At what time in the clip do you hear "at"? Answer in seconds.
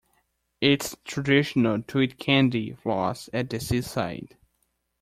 3.33-3.51